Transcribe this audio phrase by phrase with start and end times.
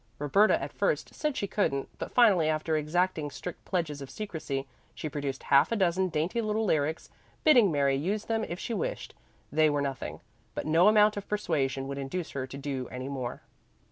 [0.17, 5.07] Roberta at first said she couldn't, but finally, after exacting strict pledges of secrecy, she
[5.07, 7.11] produced half a dozen dainty little lyrics,
[7.43, 9.13] bidding Mary use them if she wished
[9.51, 10.19] they were nothing.
[10.55, 13.43] But no amount of persuasion would induce her to do any more.